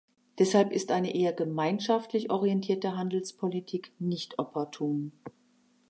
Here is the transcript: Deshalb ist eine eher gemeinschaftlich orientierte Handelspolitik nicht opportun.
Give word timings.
Deshalb 0.39 0.71
ist 0.71 0.89
eine 0.91 1.13
eher 1.13 1.31
gemeinschaftlich 1.31 2.31
orientierte 2.31 2.97
Handelspolitik 2.97 3.91
nicht 3.99 4.39
opportun. 4.39 5.11